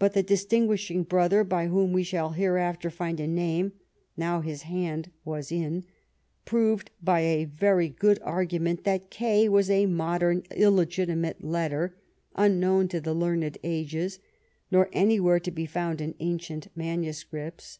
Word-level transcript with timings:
But 0.00 0.14
the 0.14 0.24
distinguishing 0.24 1.04
brother, 1.04 1.44
for 1.44 1.64
whom 1.66 1.92
we 1.92 2.02
shall 2.02 2.30
hereafter 2.30 2.90
find 2.90 3.20
a 3.20 3.28
name, 3.28 3.70
now 4.16 4.40
his 4.40 4.62
hand 4.62 5.12
was 5.24 5.52
in, 5.52 5.84
proved, 6.44 6.90
by 7.00 7.20
a 7.20 7.44
very 7.44 7.88
good 7.88 8.18
argument, 8.22 8.82
that 8.82 9.10
K 9.10 9.48
was 9.48 9.70
a 9.70 9.86
modem 9.86 10.42
illegitimate 10.50 11.44
letter, 11.44 11.96
unknown 12.34 12.88
to 12.88 13.00
the 13.00 13.14
learned 13.14 13.58
ages, 13.62 14.18
nor 14.72 14.88
any 14.92 15.20
where 15.20 15.38
to 15.38 15.52
be 15.52 15.66
found 15.66 16.00
in 16.00 16.16
ancient 16.18 16.66
manuscripts. 16.74 17.78